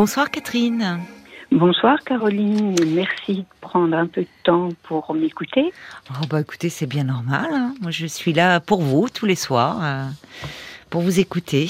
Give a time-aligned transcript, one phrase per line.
[0.00, 0.98] Bonsoir Catherine.
[1.52, 5.74] Bonsoir Caroline, merci de prendre un peu de temps pour m'écouter.
[6.10, 7.48] Oh bah écoutez, c'est bien normal.
[7.52, 7.74] hein.
[7.82, 10.04] Moi je suis là pour vous tous les soirs, euh,
[10.88, 11.68] pour vous écouter.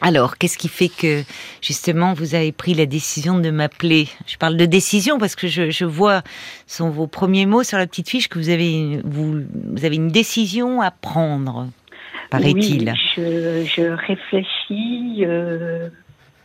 [0.00, 1.22] Alors, qu'est-ce qui fait que
[1.60, 4.08] justement vous avez pris la décision de m'appeler?
[4.26, 6.22] Je parle de décision parce que je, je vois,
[6.66, 9.42] sont vos premiers mots sur la petite fiche que vous avez, une- vous,
[9.76, 11.68] vous avez une décision à prendre,
[12.30, 12.90] paraît-il.
[12.90, 15.88] Oui, je, je réfléchis euh,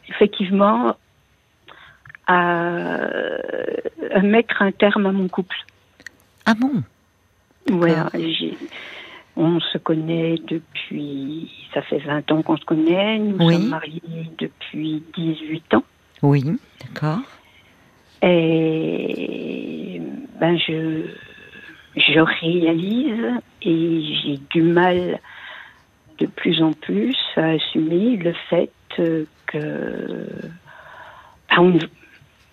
[0.10, 0.96] effectivement
[2.28, 2.98] à,
[4.12, 5.56] à mettre un terme à mon couple.
[6.46, 6.84] Ah bon?
[7.70, 8.58] Voilà, j'ai-
[9.36, 13.54] on se connaît depuis, ça fait 20 ans qu'on se connaît, nous Oui.
[13.54, 15.84] sommes mariés depuis 18 ans.
[16.24, 16.44] Oui,
[16.82, 17.20] d'accord.
[18.24, 20.02] Et
[20.40, 21.04] ben je,
[21.96, 25.20] je réalise et j'ai du mal
[26.18, 28.72] de plus en plus à assumer le fait
[29.48, 30.28] que
[31.50, 31.80] ben, on-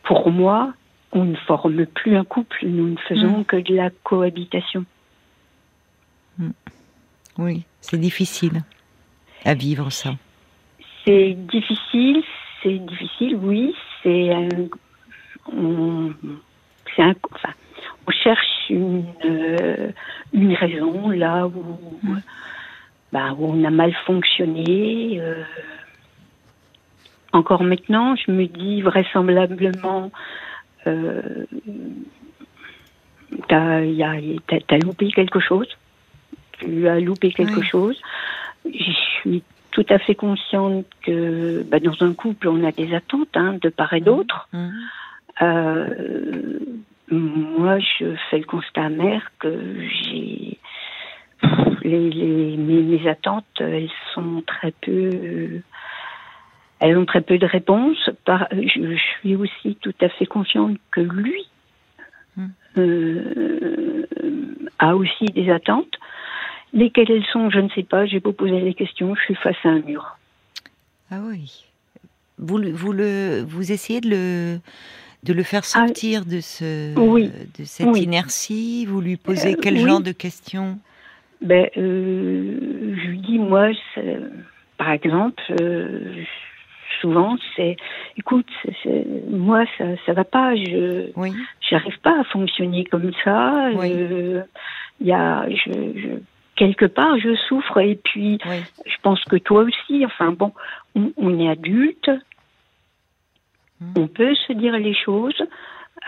[0.04, 0.72] pour moi,
[1.12, 3.44] on ne forme plus un couple, nous ne faisons Mm.
[3.44, 4.84] que de la cohabitation.
[7.38, 8.62] Oui, c'est difficile
[9.44, 10.10] à vivre ça.
[11.04, 12.22] C'est difficile,
[12.62, 14.48] c'est difficile, oui, c'est un,
[15.52, 16.12] on,
[16.98, 17.50] un, enfin,
[18.06, 19.90] on cherche une, euh,
[20.32, 21.78] une raison là où,
[23.12, 25.20] bah, où on a mal fonctionné.
[25.20, 25.42] euh.
[27.34, 30.10] Encore maintenant, je me dis vraisemblablement,
[30.86, 31.44] euh,
[33.48, 35.68] t'as, y a- t'as- t'as loupé quelque chose.
[36.58, 37.66] Tu as loupé quelque Oui.
[37.66, 38.00] chose.
[38.64, 43.36] Je suis tout à fait consciente que bah, dans un couple, on a des attentes
[43.36, 44.48] hein, de part et d'autre.
[44.52, 44.72] Mhm.
[45.42, 46.58] Euh,
[47.10, 49.52] moi, je fais le constat amer que
[50.04, 50.58] j'ai
[51.82, 55.60] les, les- mes, mes attentes, elles sont très peu,
[56.84, 58.10] elles ont très peu de réponses.
[58.26, 58.58] Par, je,
[58.94, 61.46] je suis aussi tout à fait consciente que lui
[62.36, 62.48] Hmm.
[62.78, 64.06] euh,
[64.80, 65.94] a aussi des attentes.
[66.72, 68.06] Lesquelles elles sont, je ne sais pas.
[68.06, 70.18] J'ai beau poser les questions, je suis face à un mur.
[71.12, 71.64] Ah oui.
[72.38, 74.58] Vous, vous, le, vous essayez de le,
[75.22, 77.30] de le faire sortir de, ce, Ah, Oui.
[77.56, 78.02] de cette Oui.
[78.02, 78.84] inertie?
[78.86, 79.80] Vous lui posez Euh, quel oui.
[79.82, 80.78] genre de questions?
[81.40, 83.68] Ben, euh, je lui dis, moi,
[84.76, 86.24] par exemple, euh,
[87.04, 87.76] souvent, c'est,
[88.16, 88.48] écoute,
[89.28, 91.32] moi, ça, ça va pas, je, Oui.
[91.68, 93.68] j'arrive pas à fonctionner comme ça.
[93.74, 93.92] Oui.
[95.00, 96.18] Il y a, je, je-
[96.56, 98.56] quelque part, je souffre et puis, Oui.
[98.86, 100.04] je pense que toi aussi.
[100.06, 100.52] Enfin bon,
[100.94, 102.10] on, on est adulte,
[103.80, 103.94] Mm.
[103.96, 105.42] on peut se dire les choses.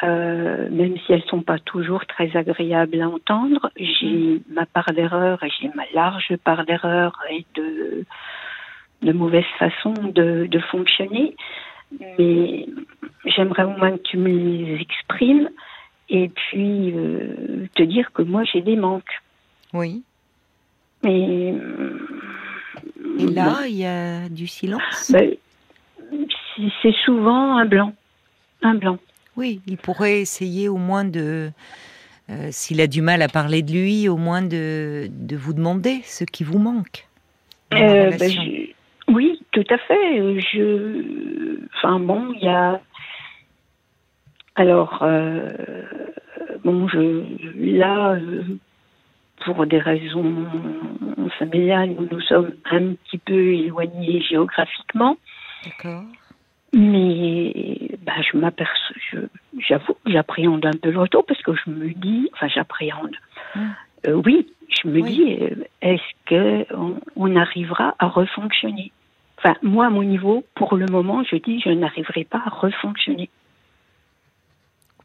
[0.03, 5.43] euh, même si elles sont pas toujours très agréables à entendre, j'ai ma part d'erreur
[5.43, 8.05] et j'ai ma large part d'erreur et de,
[9.03, 11.37] de mauvaise façon de, de fonctionner.
[12.19, 12.67] Mais
[13.25, 15.49] j'aimerais au moins que tu me les exprimes
[16.09, 19.23] et puis euh, te dire que moi j'ai des manques.
[19.73, 20.03] Oui.
[21.05, 21.55] Mais
[23.19, 25.11] Et là, il y a du silence?
[25.13, 25.33] Ben,
[26.83, 27.93] c'est- souvent un blanc,
[28.63, 28.99] un blanc.
[29.37, 31.51] Oui, il pourrait essayer au moins de,
[32.31, 36.01] euh, s'il a du mal à parler de lui, au moins de, de vous demander
[36.03, 37.07] ce qui vous manque.
[37.75, 38.11] Euh,
[39.57, 40.41] tout à fait.
[40.41, 42.79] Je, enfin bon, il y a.
[44.55, 45.51] Alors, euh,
[46.63, 47.25] bon, je
[47.79, 48.43] là, euh,
[49.45, 50.47] pour des raisons
[51.39, 55.17] familiales, nous nous sommes un petit peu éloignés géographiquement,
[55.65, 56.05] D'accord.
[56.75, 58.97] mais bah, je m'aperçois,
[59.59, 63.17] j'avoue, j'appréhende un peu le retour parce que je me dis, enfin, j'appréhende.
[63.55, 63.61] Mm.
[64.09, 65.17] Euh, oui, je me Oui.
[65.17, 65.39] dis,
[65.83, 68.93] est-ce que on, on arrivera à refonctionner?
[69.39, 73.29] Enfin, moi, à mon niveau, pour le moment, je dis, je n'arriverai pas à refonctionner.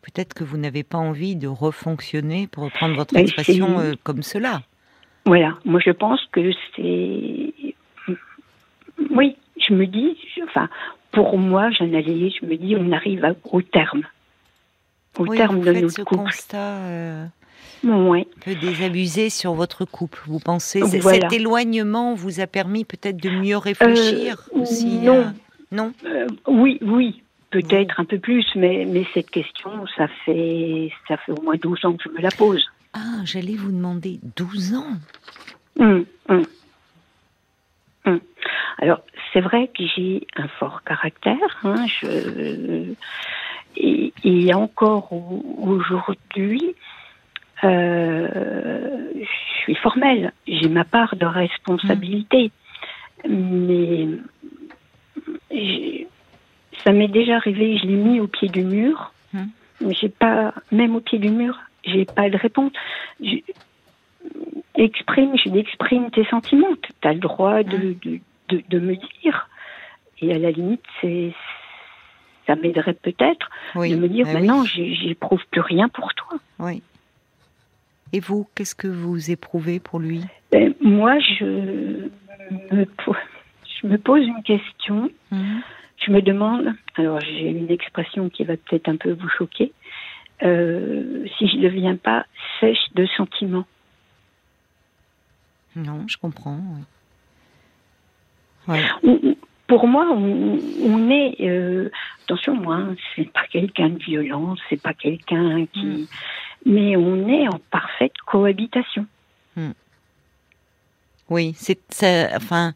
[0.01, 4.23] Peut-être que vous n'avez pas envie de refonctionner, pour reprendre votre Ben, expression, euh, comme
[4.23, 4.61] cela.
[5.25, 7.53] Voilà, moi, je pense que c'est,
[9.11, 10.69] oui, je me dis, je- enfin,
[11.11, 14.01] pour moi, j'analyse, je me dis, on arrive à- au terme,
[15.19, 16.23] au Oui, terme vous de notre ce couple.
[16.23, 17.25] constat euh,
[17.83, 20.19] Un peu désabusé sur votre couple.
[20.27, 20.81] Vous pensez?
[20.99, 21.29] Voilà.
[21.29, 25.21] cet éloignement vous a permis peut-être de mieux réfléchir Euh, aussi non.
[25.21, 25.33] à-
[25.73, 25.93] Non?
[26.05, 31.31] Euh, oui, oui, peut-être un peu plus, mais, mais cette question, ça fait, ça fait
[31.31, 32.63] au moins 12 ans que je me la pose.
[32.93, 34.93] Ah, j'allais vous demander 12 ans?
[35.79, 36.43] Hum, hum.
[38.05, 38.19] Hum.
[38.79, 39.01] Alors,
[39.31, 41.57] c'est vrai que j'ai un fort caractère.
[41.63, 42.93] Hein, je,
[43.77, 46.73] et, et encore au- aujourd'hui, euh,
[47.63, 49.25] je
[49.61, 50.31] suis formelle.
[50.47, 52.51] J'ai ma part de responsabilité.
[53.27, 54.07] Mais
[56.83, 59.49] Ça m'est déjà arrivé, je l'ai mis au pied du mur, Hum.
[59.81, 62.71] mais j'ai pas, même au pied du mur, j'ai pas de réponse.
[63.21, 63.37] Je-
[64.75, 67.95] exprime, je exprime tes sentiments, tu as le droit de, Hum.
[68.03, 68.19] de,
[68.49, 69.47] de, de me dire.
[70.21, 71.33] Et à la limite, c'est,
[72.47, 73.91] ça m'aiderait peut-être Oui.
[73.91, 76.39] de me dire, bah maintenant, oui, j'éprouve plus rien pour toi.
[76.59, 76.81] oui.
[78.13, 80.21] Et vous, qu'est-ce que vous éprouvez pour lui?
[80.51, 82.09] Ben, moi, je
[82.71, 83.15] me, po-
[83.81, 85.09] je me pose une question.
[85.31, 85.61] Mhm.
[86.05, 89.71] Je me demande, alors j'ai une expression qui va peut-être un peu vous choquer,
[90.43, 92.25] euh, si je ne deviens pas
[92.59, 93.65] sèche de sentiments.
[95.75, 96.59] Non, je comprends.
[98.67, 98.73] Oui.
[98.75, 98.83] Ouais.
[99.03, 99.35] On-
[99.67, 101.89] Pour moi, on, on est, euh,
[102.25, 106.07] attention, moi, hein, c'est pas quelqu'un de violent, c'est pas quelqu'un qui, Mm.
[106.65, 109.05] Mais on est en parfaite cohabitation.
[111.31, 112.29] Oui, c'est.
[112.35, 112.73] Enfin,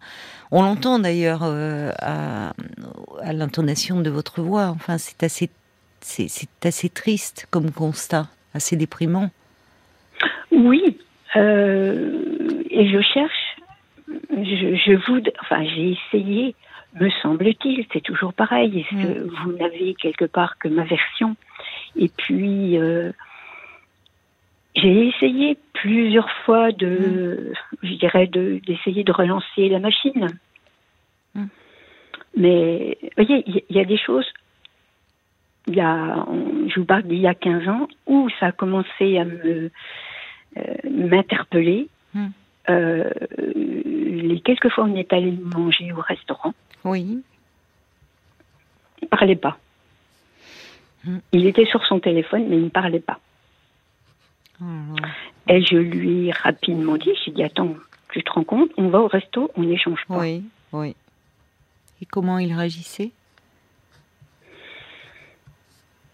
[0.49, 2.53] on l'entend d'ailleurs euh, à,
[3.21, 4.67] à l'intonation de votre voix.
[4.67, 5.49] Enfin, c'est assez,
[5.99, 6.29] c'est,
[6.63, 9.29] assez triste comme constat, assez déprimant.
[10.51, 10.97] Oui,
[11.35, 13.57] euh, et je cherche,
[14.07, 16.55] je, je vous, enfin, j'ai essayé,
[16.93, 18.79] me semble-t-il, c'est toujours pareil.
[18.79, 21.35] Est-ce que vous n'avez quelque part que ma version?
[21.97, 23.11] Et puis, euh,
[24.75, 30.27] j'ai essayé plusieurs fois de, je dirais, de, d'essayer de relancer la machine.
[31.33, 31.45] Mm.
[32.37, 34.25] Mais, vous voyez, il y, a des choses,
[35.67, 38.51] il y a, on- je vous parle d'il y a 15 ans, où ça a
[38.51, 39.71] commencé à me,
[40.57, 41.87] euh, m'interpeller.
[42.13, 42.27] Mm.
[42.69, 43.09] Euh,
[43.55, 47.21] les quelques fois où on est allé manger au restaurant, Oui.
[49.01, 49.57] il ne parlait pas.
[51.05, 51.17] Mm.
[51.31, 53.19] Il était sur son téléphone, mais il ne parlait pas.
[55.47, 57.75] Et je lui ai rapidement dit, j'ai dit, attends,
[58.11, 60.19] tu te rends compte, on va au resto, on n'échange pas.
[60.19, 60.95] Oui, oui.
[62.01, 63.11] Et comment il réagissait?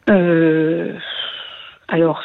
[0.10, 0.98] Euh,
[1.88, 2.24] alors,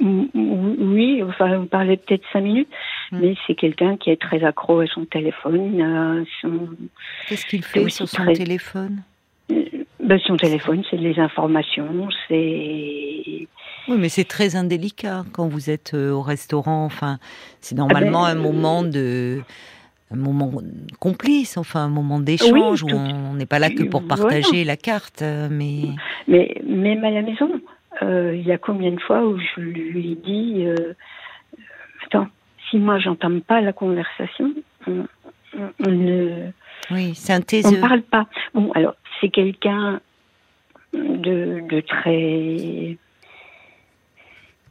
[0.00, 2.68] oui, enfin, on parlait peut-être cinq minutes,
[3.12, 3.18] Mm.
[3.20, 5.80] mais c'est quelqu'un qui est très accro à son téléphone.
[5.80, 6.68] à son,
[7.28, 9.02] Qu'est-ce qu'il fait sur son très- téléphone?
[10.06, 13.48] Ben, son téléphone, c'est des informations, c'est
[13.88, 16.84] Oui, mais c'est très indélicat quand vous êtes euh, au restaurant.
[16.84, 17.18] Enfin,
[17.60, 19.42] c'est normalement ben, un euh, moment de,
[20.12, 20.52] un moment
[21.00, 24.16] complice, enfin un moment d'échange Oui, où on n'est pas là que pour Voilà.
[24.16, 25.82] partager la carte, euh, mais
[26.28, 27.50] Mais même à la maison,
[28.02, 30.94] euh, il y a combien de fois où je lui ai dit euh,
[32.06, 32.28] Attends,
[32.70, 34.52] si moi j'entame pas la conversation,
[34.86, 35.04] on,
[35.58, 36.50] on- on ne
[36.90, 38.26] oui, c'est un on parle pas.
[38.54, 40.00] Bon, alors c'est quelqu'un
[40.92, 42.96] de, de très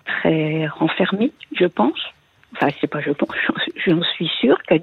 [0.06, 2.00] très renfermé, je pense.
[2.54, 3.30] Enfin, c'est pas je pense,
[3.86, 4.76] j'en suis sûre que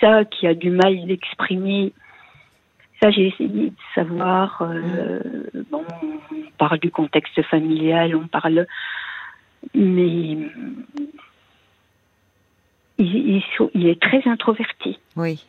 [0.00, 1.92] ça qui a du mal d'exprimer.
[3.00, 4.60] Ça, j'ai essayé de savoir.
[4.62, 5.20] euh,
[5.70, 5.84] bon,
[6.32, 8.66] on parle du contexte familial, on parle,
[9.74, 10.50] mais il,
[12.98, 14.98] il sont- il est très introverti.
[15.16, 15.44] Oui.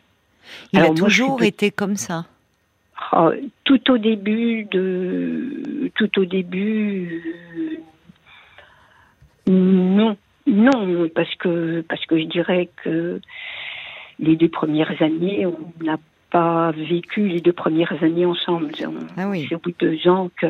[0.72, 2.24] Il Alors, a toujours été comme ça.
[3.12, 3.30] Oh,
[3.64, 7.22] tout au début de tout au début
[9.48, 10.16] euh, non
[10.46, 13.20] non parce que parce que je dirais que
[14.18, 15.98] les deux premières années on n'a
[16.30, 18.72] pas vécu les deux premières années ensemble
[19.16, 19.46] Ah oui.
[19.48, 20.46] c'est au bout de deux ans que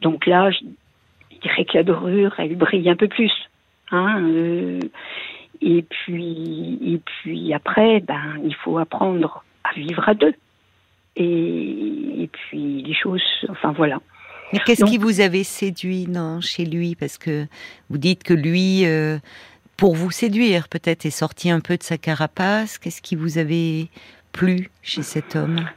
[0.00, 0.58] donc là je,
[1.32, 3.32] je dirais que la dorure elle brille un peu plus
[3.90, 4.80] hein euh,
[5.60, 10.34] et puis et puis après ben il faut apprendre à vivre à deux
[11.18, 14.00] et, et puis les choses, enfin voilà.
[14.52, 16.94] Mais qu'est-ce qui vous avait séduit non, chez lui?
[16.94, 17.46] Parce que
[17.90, 19.18] vous dites que lui, euh,
[19.76, 22.78] pour vous séduire, peut-être est sorti un peu de sa carapace.
[22.78, 23.88] Qu'est-ce qui vous avait
[24.32, 25.68] plu chez cet homme?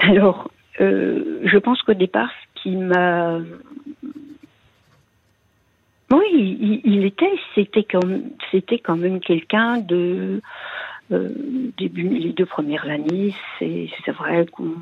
[0.00, 3.38] Alors, euh, je pense qu'au départ, ce qui m'a,
[6.10, 10.40] oui, il, il était, c'était comme, c'était quand même quelqu'un de
[11.12, 11.28] euh,
[11.78, 14.74] début, les deux premières années, c'est, c'est vrai qu'on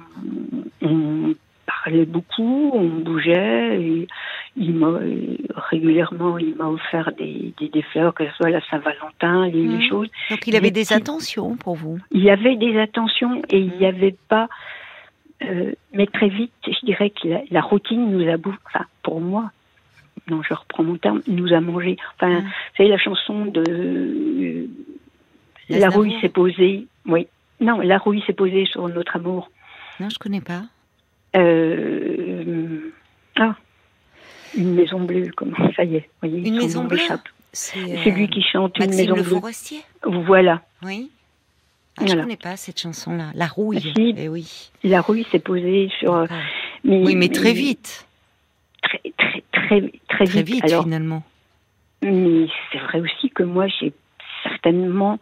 [0.83, 1.35] on
[1.67, 4.09] parlait beaucoup, on bougeait, et
[4.57, 4.99] il m'a
[5.55, 9.83] régulièrement, il m'a offert des, des, des fleurs, que ce soit la Saint-Valentin, les, Mhm.
[9.83, 10.09] choses.
[10.31, 11.99] Donc il avait Des attentions pour vous?
[12.11, 14.49] Il y avait des attentions et il n'y avait pas.
[15.43, 18.59] euh, mais très vite, je dirais que la, la routine nous a bouffé.
[18.67, 19.51] Enfin, pour moi,
[20.29, 21.97] non, je reprends mon terme, nous a mangé.
[22.17, 22.41] Enfin, Mhm.
[22.43, 24.69] vous savez, la chanson de.
[25.79, 26.87] La rouille s'est posée.
[27.07, 27.27] Oui.
[27.61, 29.51] Non, la rouille s'est posée sur notre amour.
[29.99, 30.63] Non, je connais pas.
[31.37, 32.93] Euh,
[33.37, 33.55] ah,
[34.57, 36.09] une maison bleue, comment ça y est.
[36.21, 36.99] Voyez, Une son maison bleue.
[37.53, 39.31] C'est euh, qui chante une maison Le bleue.
[39.31, 39.81] Forestier.
[40.05, 40.63] Voilà.
[40.83, 41.11] Oui.
[41.99, 43.31] Ah, Je ne connais pas cette chanson-là.
[43.35, 43.93] La rouille.
[43.99, 44.71] Eh oui.
[44.85, 46.15] La rouille s'est posée sur.
[46.15, 46.27] Euh,
[46.85, 48.07] oui, mais très vite.
[48.83, 51.23] Très, très, très, très, très vite, finalement.
[52.03, 53.93] Mais c'est vrai aussi que moi, j'ai
[54.43, 55.19] certainement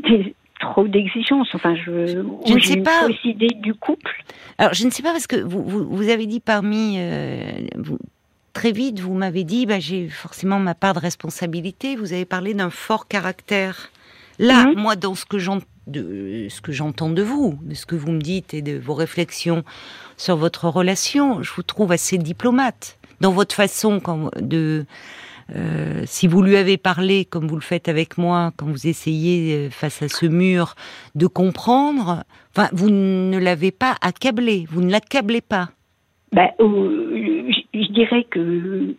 [0.00, 1.48] des, trop d'exigences.
[1.54, 2.06] Enfin, je,
[2.46, 3.08] je ne sais pas.
[3.24, 4.24] idée du couple.
[4.58, 7.40] Alors, je ne sais pas parce que vous, vous, avez dit parmi euh,
[7.76, 7.98] vous,
[8.52, 11.96] très vite, vous m'avez dit, bah, j'ai forcément ma part de responsabilité.
[11.96, 13.90] Vous avez parlé d'un fort caractère.
[14.38, 14.74] Là, mhm.
[14.76, 18.12] moi, dans ce que j'entends de ce que j'entends de vous, de ce que vous
[18.12, 19.64] me dites et de vos réflexions
[20.16, 24.00] sur votre relation, je vous trouve assez diplomate dans votre façon
[24.40, 24.86] de
[25.56, 29.54] euh, si vous lui avez parlé, comme vous le faites avec moi, quand vous essayez
[29.66, 30.74] euh, face à ce mur
[31.14, 35.70] de comprendre, enfin, vous ne l'avez pas accablé, vous ne l'accablez pas.
[36.32, 38.94] Ben, je, dirais que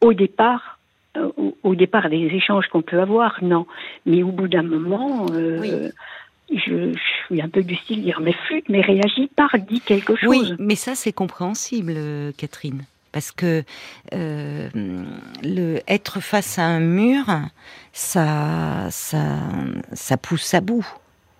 [0.00, 0.78] au départ,
[1.16, 1.30] euh,
[1.62, 3.66] au, départ des échanges qu'on peut avoir, non.
[4.06, 6.92] Mais au bout d'un moment, je,
[7.26, 10.28] suis un peu du style dire mais flûte, mais réagis par, dis quelque chose.
[10.28, 11.94] Oui, mais ça c'est compréhensible,
[12.36, 12.84] Catherine
[13.14, 13.62] parce que
[14.12, 17.24] euh, le être face à un mur,
[17.92, 19.38] ça, ça,
[19.92, 20.84] ça pousse à bout.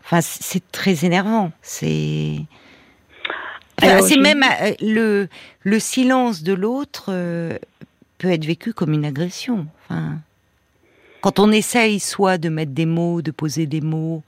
[0.04, 1.50] Enfin, c'est très énervant.
[1.62, 2.36] C'est
[3.80, 5.28] c'est même euh, le
[5.64, 7.58] le silence de l'autre euh,
[8.18, 9.66] peut être vécu comme une agression.
[9.82, 10.18] Enfin,
[11.22, 14.22] quand on essaye soit de mettre des mots, de poser des mots,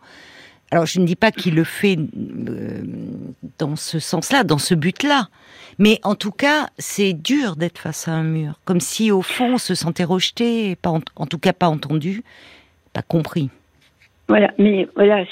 [0.76, 2.83] alors je ne dis pas qu'il le fait euh,
[3.59, 5.28] dans ce sens-là, dans ce but-là,
[5.78, 9.54] mais en tout cas, c'est dur d'être face à un mur, comme si au fond
[9.54, 12.25] on se sentait rejeté, pas en, tout cas pas entendu,
[12.92, 13.49] pas compris.
[14.28, 15.25] Voilà, mais voilà,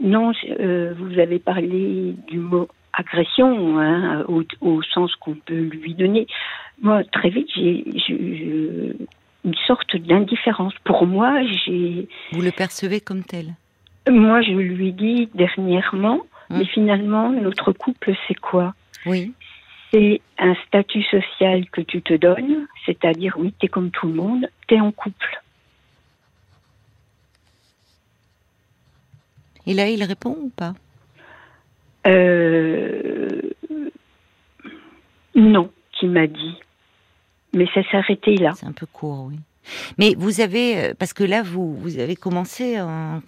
[0.00, 4.24] non, euh, vous avez parlé du mot agression, hein,
[4.62, 6.26] au, sens qu'on peut lui donner.
[6.80, 10.72] Moi, très vite, j'ai une sorte d'indifférence.
[10.84, 12.08] Pour moi, j'ai.
[12.32, 13.52] Vous le percevez comme tel
[14.08, 16.20] moi, je lui dis dernièrement,
[16.50, 16.58] hum.
[16.58, 18.74] mais finalement, notre couple, c'est quoi?
[19.04, 19.32] Oui.
[19.92, 24.14] C'est un statut social que tu te donnes, c'est-à-dire, oui, tu es comme tout le
[24.14, 25.42] monde, tu es en couple.
[29.66, 30.74] Et là, il répond ou pas?
[32.06, 33.40] Euh...
[35.34, 36.56] Non, qui m'a dit.
[37.52, 38.52] Mais ça s'est arrêté là.
[38.54, 39.38] C'est un peu court, oui.
[39.98, 42.76] Mais vous avez, euh, parce que là, vous, vous avez commencé,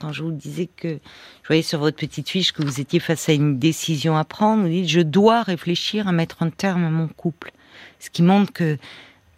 [0.00, 0.98] quand je vous disais que,
[1.42, 4.62] je voyais sur votre petite fiche que vous étiez face à une décision à prendre,
[4.62, 7.52] vous dites, je dois réfléchir à mettre un terme à mon couple.
[8.00, 8.78] Ce qui montre que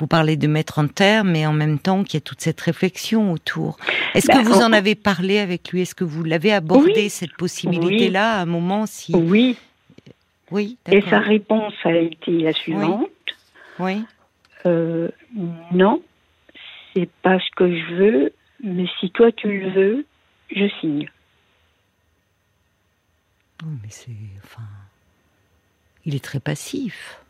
[0.00, 2.60] vous parlez de mettre un terme, mais en même temps qu'il y a toute cette
[2.60, 3.76] réflexion autour.
[4.14, 5.82] Est-ce que bah, vous en avez parlé avec lui?
[5.82, 9.14] Est-ce que vous l'avez abordé, cette possibilité-là, à un moment si...
[9.14, 9.56] Oui.
[10.50, 13.08] Oui, Et sa réponse a été la suivante.
[13.78, 14.02] Oui.
[14.66, 15.08] Euh,
[15.72, 16.02] non,
[16.94, 18.32] c'est pas ce que je veux,
[18.62, 20.06] mais si toi tu le veux,
[20.54, 21.08] je signe.
[23.62, 24.10] Oh, mais c'est.
[24.42, 24.62] Enfin.
[26.04, 27.20] Il est très passif.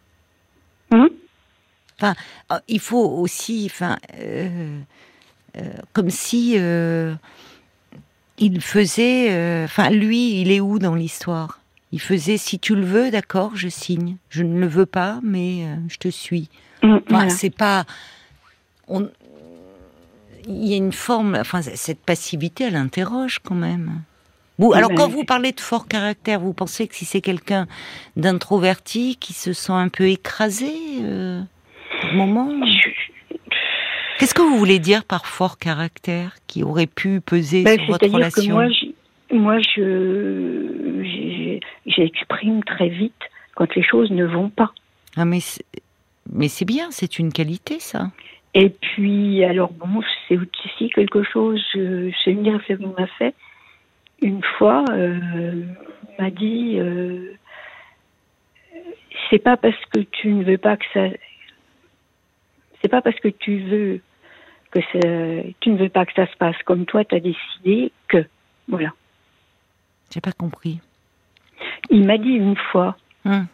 [0.93, 1.09] Hum?
[2.01, 2.15] enfin,
[2.51, 3.69] oh, il faut aussi.
[3.71, 3.99] Enfin.
[4.19, 4.81] Euh,
[5.57, 6.55] euh, comme si.
[6.57, 7.15] Euh,
[8.39, 9.65] il faisait.
[9.65, 11.61] Enfin, lui, il est où dans l'histoire?
[11.93, 14.17] Il faisait si tu le veux, d'accord, je signe.
[14.31, 16.49] Je ne le veux pas, mais je te suis.
[16.83, 17.85] Hum, c'est pas.
[18.89, 19.11] On,
[20.51, 24.03] il y a une forme, enfin, cette passivité, elle interroge quand même.
[24.59, 27.67] Vous, alors, quand vous parlez de fort caractère, vous pensez que si c'est quelqu'un
[28.17, 30.71] d'introverti qui se sent un peu écrasé
[31.03, 31.41] euh,
[32.05, 32.51] au moment?
[34.19, 38.07] Qu'est-ce que vous voulez dire par fort caractère qui aurait pu peser ben, sur votre
[38.07, 38.55] relation?
[38.55, 38.67] Moi,
[39.33, 43.15] moi, je, j'exprime très vite
[43.55, 44.73] quand les choses ne vont pas.
[45.17, 45.41] Ah, mais
[46.33, 48.11] mais c'est bien, c'est une qualité, ça.
[48.55, 53.35] Et puis, alors bon, c'est aussi quelque chose, c'est une réflexion qu'on m'a fait.
[54.23, 55.63] Une fois, euh,
[56.19, 57.33] m'a dit, euh,
[59.29, 61.07] c'est pas parce que tu ne veux pas que ça,
[62.81, 64.01] c'est pas parce que tu veux
[64.73, 67.93] que ça, tu ne veux pas que ça se passe comme toi, tu as décidé
[68.09, 68.25] que,
[68.69, 68.93] voilà.
[70.13, 70.81] J'ai pas compris.
[71.91, 73.47] Il m'a dit une fois, hum.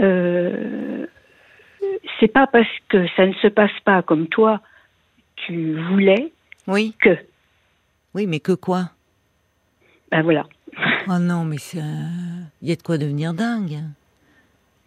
[0.00, 1.06] euh,
[2.20, 4.60] c'est pas parce que ça ne se passe pas comme toi,
[5.36, 6.32] tu voulais,
[6.66, 6.94] oui.
[7.00, 7.16] que.
[8.14, 8.90] Oui, mais que quoi?
[10.10, 10.44] Ben voilà.
[11.08, 13.80] Oh non, mais il y a de quoi devenir dingue.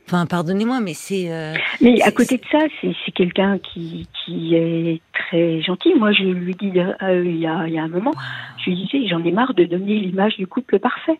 [0.07, 1.31] Enfin, pardonnez-moi, mais c'est.
[1.31, 5.93] Euh, mais à côté de ça, c'est quelqu'un qui, qui est très gentil.
[5.95, 8.13] Moi, je lui dis euh, il, y a, il y a un moment,
[8.59, 11.19] je lui disais, j'en ai marre de donner l'image du couple parfait.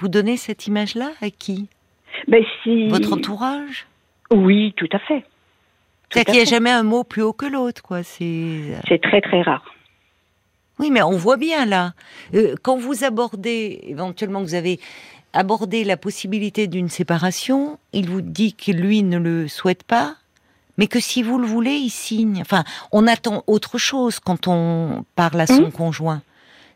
[0.00, 1.68] Vous donnez cette image-là à qui?
[2.28, 2.44] Ben,
[2.88, 3.86] Votre entourage?
[4.30, 5.24] Oui, tout à fait.
[6.12, 8.02] C'est qu'il n'y a jamais un mot plus haut que l'autre, quoi.
[8.02, 9.64] C'est très très rare.
[10.78, 11.92] Oui, mais on voit bien là,
[12.34, 14.80] euh, quand vous abordez, éventuellement vous avez
[15.32, 20.16] abordé la possibilité d'une séparation, il vous dit que lui ne le souhaite pas,
[20.78, 22.40] mais que si vous le voulez, il signe.
[22.40, 25.72] Enfin, on attend autre chose quand on parle à son Mmh.
[25.72, 26.22] conjoint.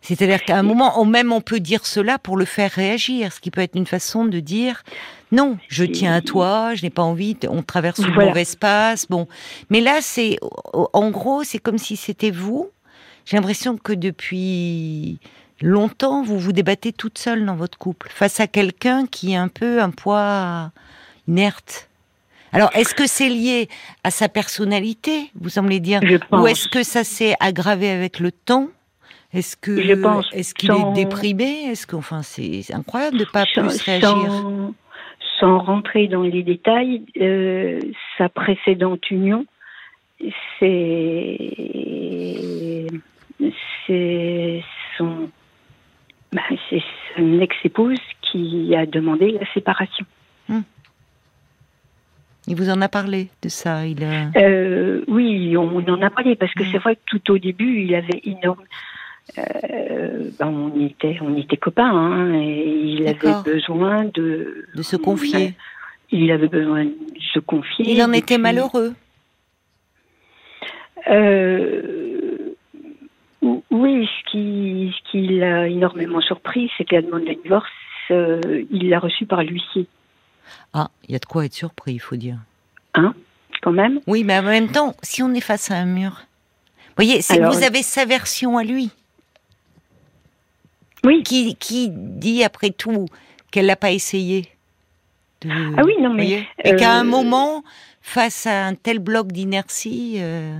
[0.02, 3.50] C'est-à-dire qu'à un moment, même on peut dire cela pour le faire réagir, ce qui
[3.50, 4.82] peut être une façon de dire
[5.32, 8.28] non, je tiens à toi, je n'ai pas envie, on traverse une Voilà.
[8.28, 9.06] mauvaise passe.
[9.08, 9.26] Bon,
[9.70, 10.38] mais là, c'est
[10.72, 12.70] en gros, c'est comme si c'était vous.
[13.24, 15.18] J'ai l'impression que depuis
[15.60, 19.48] longtemps, vous vous débattez toute seule dans votre couple face à quelqu'un qui est un
[19.48, 20.70] peu un poids
[21.26, 21.88] inerte.
[22.52, 23.68] Alors, est-ce que c'est lié
[24.04, 26.00] à sa personnalité, vous semblez dire,
[26.30, 28.68] ou est-ce que ça s'est aggravé avec le temps?
[29.36, 31.64] Est-ce que Je pense, est-ce qu'il sans- est déprimé?
[31.70, 34.08] Est-ce que enfin c'est incroyable de pas sans, plus réagir.
[34.08, 34.74] sans-
[35.40, 37.80] sans rentrer dans les détails, euh,
[38.18, 39.44] sa précédente union,
[40.58, 42.86] c'est
[43.86, 44.62] c'est
[44.96, 45.28] son
[46.32, 46.82] bah, c'est
[47.16, 50.06] son ex-épouse qui a demandé la séparation.
[52.48, 53.86] Il vous en a parlé de ça.
[53.86, 54.30] Il a...
[54.38, 56.66] Euh, oui, on en a parlé parce que Mm.
[56.70, 58.62] c'est vrai que tout au début, il avait énorme.
[59.38, 64.66] Euh, ben, on était, on était copains, hein, et il avait besoin de.
[64.74, 65.54] de se confier.
[66.12, 66.94] Il avait besoin de
[67.34, 67.92] se confier.
[67.92, 68.94] Il en était puis, malheureux.
[71.08, 72.36] euh,
[73.70, 77.68] oui, ce qui, ce qui l'a énormément surpris, c'est que la demande de divorce,
[78.10, 79.86] euh, il l'a reçue par l'huissier,
[80.72, 82.38] Ah, il y a de quoi être surpris, il faut dire.
[83.62, 84.00] quand même?
[84.06, 86.22] Oui, mais en même temps, si on est face à un mur,
[86.88, 88.90] vous voyez, c'est que vous avez sa version à lui.
[91.06, 91.22] Oui.
[91.22, 93.06] Qui, qui dit après tout
[93.50, 94.48] qu'elle l'a pas essayé.
[95.40, 97.62] de- Ah oui, non, mais, voyez Et qu'à un euh, moment,
[98.02, 100.58] face à un tel bloc d'inertie, euh,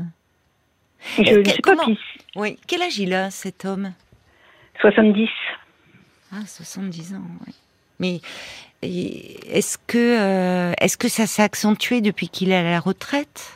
[1.19, 1.83] Je Euh, ne sais comment-
[2.37, 2.59] oui.
[2.67, 3.93] Quel âge il a cet homme?
[4.81, 5.29] 70.
[6.33, 7.23] Ah, 70 ans.
[7.47, 7.55] Oui.
[8.01, 8.21] Mais
[8.83, 13.53] est-ce que euh, est-ce que ça s'est accentué depuis qu'il est à la retraite?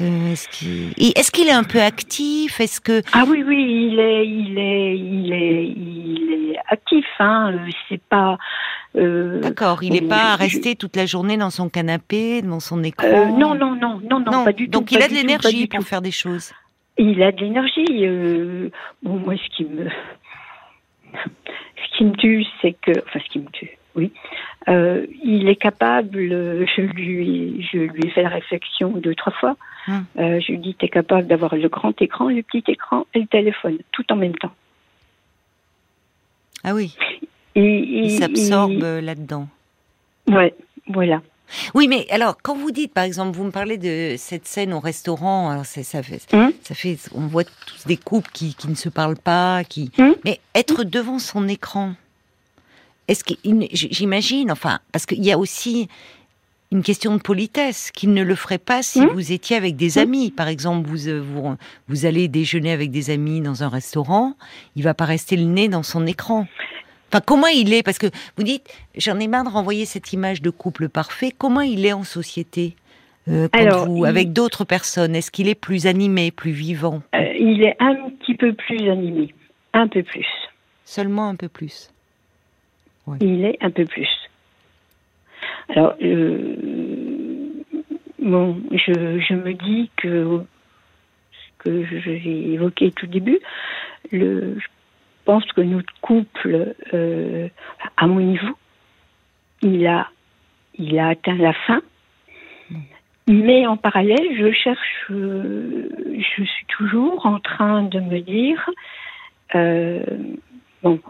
[0.00, 2.60] Ce- Est-ce qu'il est un peu actif?
[2.60, 7.06] Est-ce que Ah oui, oui, il est, il est, il est, il est actif.
[7.18, 7.52] Hein.
[7.54, 8.36] euh, C'est pas.
[8.96, 12.42] euh, d'accord, il n'est euh, pas à je- rester toute la journée dans son canapé,
[12.42, 13.06] devant son écran?
[13.06, 14.72] euh, non, non, non, non, non, Non, pas du tout.
[14.72, 15.86] donc il a de l'énergie pour tout.
[15.86, 16.52] faire des choses.
[16.98, 18.70] Il a de l'énergie.
[19.02, 19.88] bon, moi, ce qui me,
[21.14, 24.12] ce qui me tue, c'est que, enfin, ce qui me tue, oui,
[24.68, 26.18] euh, il est capable.
[26.32, 29.56] euh, Je lui, je lui ai fait la réflexion deux, trois fois.
[29.88, 30.04] Hum.
[30.18, 33.26] Euh, je lui dis, t'es capable d'avoir le grand écran, le petit écran et le
[33.26, 34.52] téléphone, tout en même temps.
[36.64, 36.96] Ah oui,
[37.54, 37.62] Et,
[38.04, 39.48] il s'absorbe là-dedans.
[40.28, 40.54] Ouais,
[40.88, 41.22] voilà.
[41.74, 44.80] Oui, mais alors quand vous dites, par exemple, vous me parlez de cette scène au
[44.80, 46.50] restaurant, alors ça fait, Hum.
[46.62, 50.16] ça fait, on voit tous des couples qui, qui ne se parlent pas, qui, Hum.
[50.24, 51.92] mais être devant son écran,
[53.08, 55.88] est-ce qu'il, j'imagine, enfin, parce qu'il y a aussi
[56.72, 59.10] une question de politesse qu'il ne le ferait pas si Hum.
[59.10, 60.02] vous étiez avec des Hum.
[60.04, 60.30] amis.
[60.32, 61.54] Par exemple, vous, euh, vous
[61.88, 64.34] vous allez déjeuner avec des amis dans un restaurant,
[64.74, 66.46] il va pas rester le nez dans son écran.
[67.12, 67.84] Enfin, comment il est?
[67.84, 68.66] Parce que vous dites,
[68.96, 71.32] j'en ai marre de renvoyer cette image de couple parfait.
[71.36, 72.74] Comment il est en société
[73.28, 75.14] euh, quand Alors, vous, il- avec d'autres personnes?
[75.14, 77.00] Est-ce qu'il est plus animé, plus vivant?
[77.14, 79.32] Euh, il est un petit peu plus animé,
[79.72, 80.26] un peu plus.
[80.84, 81.90] Seulement un peu plus.
[83.20, 84.08] Il est un peu plus.
[85.68, 87.62] Alors, euh,
[88.18, 90.42] bon, je, je me dis que
[91.32, 93.38] ce que j'ai évoqué tout début,
[94.10, 94.66] le, je
[95.24, 97.48] pense que notre couple, euh,
[97.96, 98.54] à mon niveau,
[99.62, 100.08] il a,
[100.78, 101.82] il a atteint la fin.
[103.28, 108.70] Mais en parallèle, je cherche, euh, je suis toujours en train de me dire,
[110.82, 111.00] bon,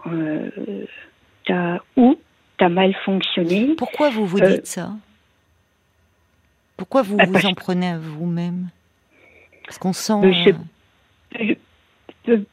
[1.47, 2.17] t'as ou
[2.57, 3.73] t'as mal fonctionné.
[3.77, 4.91] Pourquoi vous vous Euh, dites ça?
[6.75, 8.69] Pourquoi vous bah, vous en prenez à vous-même?
[9.65, 10.31] Parce qu'on sent.
[10.45, 10.49] Je-
[11.41, 11.55] euh,
[12.27, 12.43] Je- euh,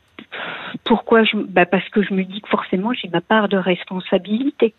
[0.84, 4.74] pourquoi je, bah parce que je me dis que forcément j'ai ma part de responsabilité.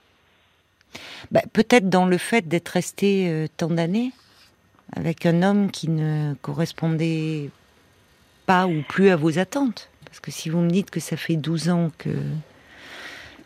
[1.32, 4.12] bah, Peut-être dans le fait d'être resté euh, tant d'années
[4.96, 7.50] avec un homme qui ne correspondait
[8.46, 9.90] pas ou plus à vos attentes.
[10.06, 12.10] Parce que si vous me dites que ça fait 12 ans que.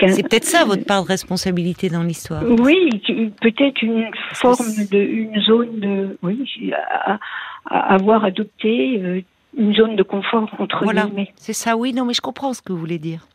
[0.08, 2.44] C'est peut-être ça votre part de responsabilité dans l'histoire.
[2.44, 3.02] Oui,
[3.42, 7.20] peut-être une forme de, une zone de, oui, à,
[7.66, 9.22] à avoir adopté euh,
[9.58, 11.34] une zone de confort entre Voilà, guillemets.
[11.36, 13.28] c'est ça, oui, non, mais je comprends ce que vous voulez dire.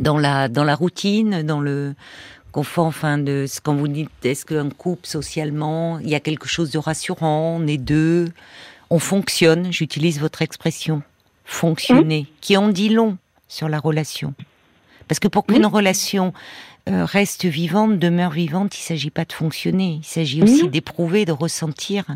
[0.00, 1.94] Dans la, dans la routine, dans le
[2.50, 6.48] confort, enfin, de ce quand vous dites, est-ce qu'un couple socialement, il y a quelque
[6.48, 8.28] chose de rassurant, on est deux,
[8.90, 11.02] on fonctionne, j'utilise votre expression,
[11.44, 13.16] fonctionner, qui en dit long
[13.48, 14.34] sur la relation.
[15.12, 16.32] Parce que pour qu'une relation
[16.88, 21.26] euh, reste vivante, demeure vivante, il ne s'agit pas de fonctionner, il s'agit aussi d'éprouver,
[21.26, 22.06] de ressentir.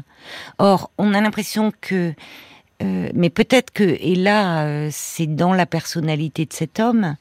[0.56, 2.14] Or, on a l'impression que,
[2.82, 7.16] euh, mais peut-être que, et là, euh, c'est dans la personnalité de cet homme,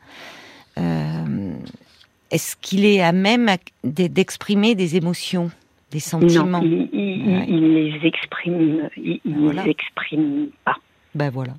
[0.78, 3.50] est-ce qu'il est à même
[3.84, 5.52] d'exprimer des émotions,
[5.92, 6.62] des sentiments?
[6.62, 10.78] Non, il, les exprime, il, ne les exprime pas.
[11.16, 11.52] Ben voilà,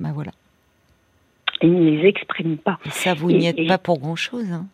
[0.00, 0.32] ben voilà.
[1.64, 2.78] Il ne les exprime pas.
[2.84, 4.50] Et ça, vous n'y êtes pas pour grand-chose.
[4.52, 4.66] Hein.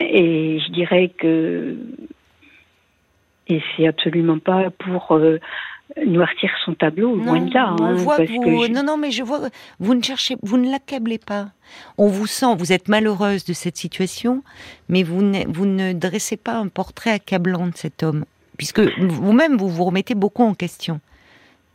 [0.00, 1.76] Et je dirais que
[3.48, 5.38] et c'est absolument pas pour euh,
[6.04, 7.76] noircir son tableau, loin de là.
[7.80, 8.68] Hein, vous...
[8.68, 9.40] Non, non, mais je vois,
[9.78, 11.48] vous ne cherchez, vous ne l'accablez pas.
[11.96, 14.42] On vous sent, vous êtes malheureuse de cette situation,
[14.88, 18.24] mais vous ne, vous ne dressez pas un portrait accablant de cet homme,
[18.56, 21.00] puisque vous-même vous vous remettez beaucoup en question.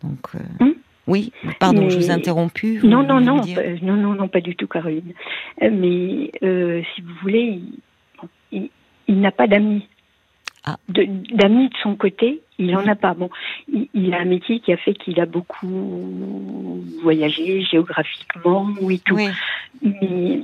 [0.04, 0.20] Donc.
[0.36, 0.76] Euh, hum
[1.12, 2.80] oui, pardon, je vous ai interrompu.
[2.84, 3.41] non, non, non,
[3.82, 5.13] non, non, non, pas du tout, Caroline.
[5.62, 6.32] Euh, mais
[6.95, 7.62] si vous voulez,
[8.52, 8.69] il,
[9.19, 9.88] n'a pas d'amis.
[10.63, 10.78] Ah.
[10.88, 13.13] D'amis de, son côté, il n'en a pas.
[13.13, 13.30] Bon,
[13.67, 19.17] il, a un métier qui a fait qu'il a beaucoup voyagé géographiquement, oui, tout.
[19.82, 20.43] Mais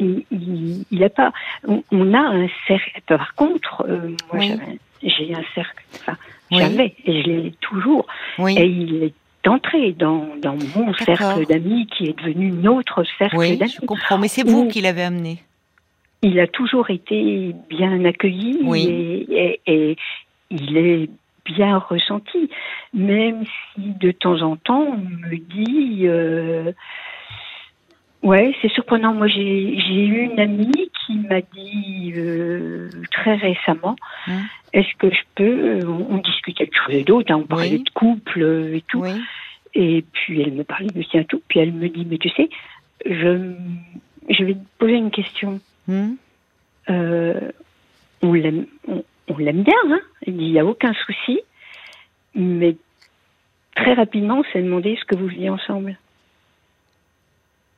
[0.00, 1.32] il n'a pas.
[1.66, 3.00] On, a un cercle.
[3.06, 4.44] Par contre, euh, moi,
[5.02, 5.82] j'ai un cercle.
[5.94, 6.16] Enfin,
[6.50, 8.06] j'avais et je l'ai toujours.
[8.38, 9.14] Et il est
[9.44, 13.74] dans, dans mon cercle d'amis qui est devenu notre cercle oui, d'amis.
[13.80, 15.38] Je comprends, mais c'est vous qui l'avez amené.
[16.22, 18.60] Il a toujours été bien accueilli
[19.66, 19.96] et,
[20.50, 21.08] il est
[21.44, 22.50] bien ressenti,
[22.94, 26.72] même si de temps en temps on me dit euh,
[28.22, 29.14] ouais c'est surprenant.
[29.14, 34.42] Moi j'ai eu une amie qui m'a dit euh, très récemment hein?
[34.72, 38.42] est-ce que je peux on, discutait de choses et d'autres, hein, on parlait de couple
[38.74, 39.04] et tout.
[39.74, 42.48] Et puis elle me parlait de tiens tout, puis elle me dit mais tu sais
[43.06, 43.54] je
[44.28, 45.60] je vais te poser une question.
[45.88, 46.14] Hmm.
[46.90, 47.50] Euh,
[48.22, 51.40] on l'aime, on, l'aime bien, hein il n'y a aucun souci,
[52.34, 52.76] mais
[53.74, 55.98] très rapidement, on s'est demandé ce que vous viviez ensemble.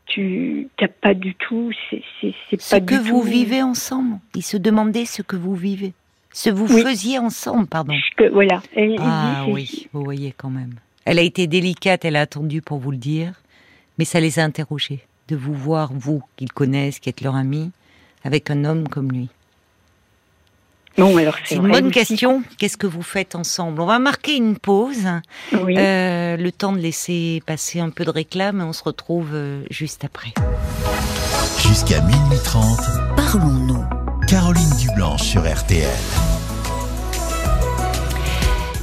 [0.06, 4.18] Tu n'as pas du tout, c'est, c'est, ce que vous vivez ensemble.
[4.34, 5.92] Il se demandait ce que vous vivez,
[6.32, 7.94] ce que vous faisiez ensemble, pardon.
[8.16, 8.62] Que, voilà.
[8.98, 10.74] ah oui, vous voyez quand même.
[11.04, 13.32] Elle a été délicate, elle a attendu pour vous le dire,
[13.98, 17.70] mais ça les a interrogés de vous voir, vous, qu'ils connaissent, qui êtes leur ami,
[18.24, 19.28] avec un homme comme lui
[20.96, 22.42] c'est une bonne question.
[22.58, 23.80] Qu'est-ce que vous faites ensemble?
[23.80, 25.06] On va marquer une pause,
[25.52, 29.64] euh, le temps de laisser passer un peu de réclame, et on se retrouve euh,
[29.70, 30.32] juste après.
[31.58, 32.78] Jusqu'à minuit 30,
[33.16, 33.84] parlons-nous.
[34.28, 35.88] Caroline Dublanche sur RTL.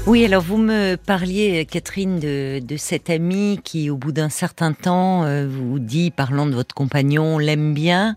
[0.08, 4.74] Oui, alors vous me parliez, Catherine, de, de cet ami qui, au bout d'un certain
[4.74, 8.16] temps, euh, vous dit, parlant de votre compagnon, l'aime bien,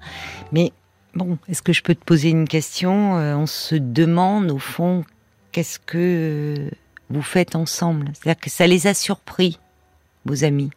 [0.51, 0.73] mais
[1.15, 5.05] Bon, est-ce que je peux te poser une question euh, On se demande au fond
[5.53, 6.55] qu'est-ce que
[7.09, 8.09] vous faites ensemble?
[8.13, 9.61] C'est-à-dire que ça les a surpris,
[10.25, 10.71] vos amis,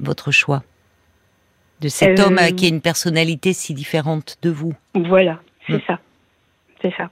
[0.00, 0.62] votre choix
[1.80, 4.74] de cet homme euh, qui a une personnalité si différente de vous?
[4.94, 5.82] Voilà, c'est mm.
[5.86, 5.98] ça,
[6.82, 7.10] c'est ça.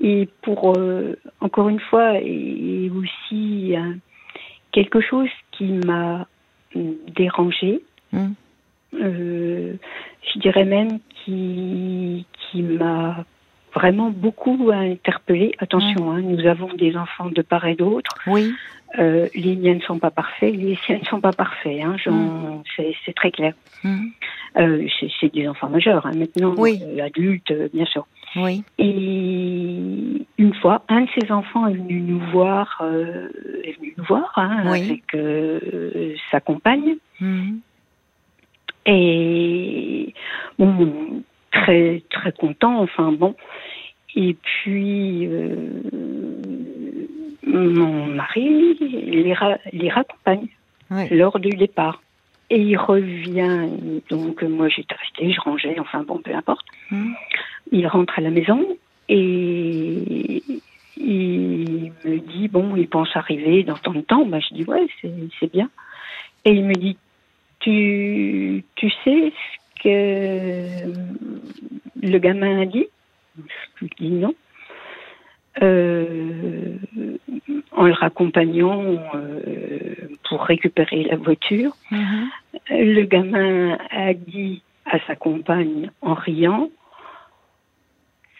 [0.00, 3.74] Et pour euh, encore une fois, et aussi
[4.70, 6.28] quelque chose qui m'a
[6.74, 7.82] dérangé.
[8.12, 8.28] Mm
[8.94, 9.37] euh,
[10.32, 13.24] je dirais même qui, qui m'a
[13.74, 15.54] vraiment beaucoup interpellé.
[15.58, 18.14] Attention, hein, nous avons des enfants de part et d'autre.
[18.26, 18.52] Oui.
[18.98, 21.80] Euh, les miens ne sont pas parfaits, les siens ne sont pas parfaits.
[21.82, 22.62] Hein, mm.
[23.04, 23.52] C'est très clair.
[23.84, 24.06] Mm.
[24.56, 24.86] Euh,
[25.20, 26.80] c'est des enfants majeurs hein, maintenant, oui.
[26.82, 28.06] Euh, adultes, bien sûr.
[28.36, 28.64] Oui.
[28.78, 34.32] Et une fois, un de ses enfants est venu nous voir, est venu nous voir
[34.36, 35.04] hein, avec
[36.30, 36.96] sa compagne.
[37.20, 37.58] Mm.
[38.88, 40.14] Et
[40.58, 41.22] bon,
[41.52, 42.80] très très content.
[42.80, 43.36] Enfin bon.
[44.16, 45.82] Et puis euh,
[47.46, 49.34] mon mari les,
[49.72, 50.48] les raccompagne
[51.10, 52.02] lors du départ.
[52.50, 53.68] Et il revient,
[54.08, 56.64] donc moi j'étais restée, je rangeais, enfin bon, peu importe.
[56.90, 57.14] Hum.
[57.70, 58.66] Il rentre à la maison
[59.10, 60.42] et
[60.96, 64.24] il me dit, bon, il pense arriver dans tant de temps.
[64.24, 65.70] Ben, je dis, ouais, c'est bien.
[66.44, 66.96] Et il me dit,
[67.68, 70.92] tu, tu sais ce que
[72.00, 72.86] le gamin a dit?
[73.36, 74.34] Je lui dis non.
[75.60, 76.76] Euh,
[77.72, 79.94] en le raccompagnant euh,
[80.28, 82.26] pour récupérer la voiture, mm-hmm.
[82.70, 86.70] le gamin a dit à sa compagne en riant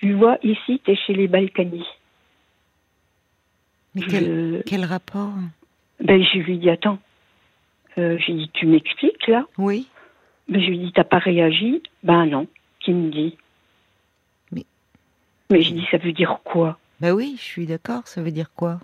[0.00, 1.84] Tu vois, ici, tu es chez les Balkany.
[4.08, 5.34] quel, quel rapport?
[6.00, 6.98] Ben, Je lui dis Attends,
[7.98, 9.86] Euh, j'ai dit, tu m'expliques là Oui.
[10.48, 12.46] Mais je lui dis, t'as pas réagi Ben non.
[12.80, 13.36] Qui me dit
[14.52, 14.64] Mais.
[15.50, 18.50] Mais je dis, ça veut dire quoi Ben oui, je suis d'accord, ça veut dire
[18.54, 18.78] quoi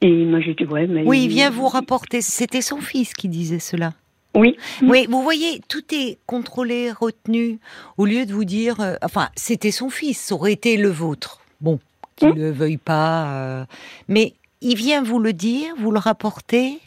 [0.00, 1.02] Et moi, j'ai dit, ouais, mais.
[1.04, 2.20] Oui, il vient vous rapporter.
[2.22, 3.92] C'était son fils qui disait cela.
[4.36, 4.56] Oui.
[4.82, 7.58] Oui, vous voyez, tout est contrôlé, retenu,
[7.96, 11.40] au lieu de vous dire, euh, enfin, c'était son fils, ça aurait été le vôtre.
[11.62, 11.80] Bon,
[12.16, 13.64] qu'il ne le veuille pas, euh,
[14.08, 16.78] mais il vient vous le dire, vous le rapporter,